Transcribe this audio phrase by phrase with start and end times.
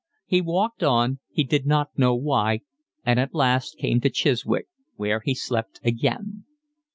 [0.25, 2.61] He walked on, he did not know why,
[3.05, 6.45] and at last came to Chiswick, where he slept again.